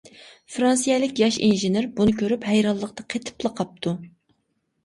فىرانسىيەلىك 0.53 1.19
ياش 1.23 1.37
ئىنژېنېر 1.47 1.87
بۇنى 1.99 2.15
كۆرۈپ 2.23 2.47
ھەيرانلىقتا 2.53 3.07
قېتىپلا 3.15 3.53
قاپتۇ. 3.61 3.95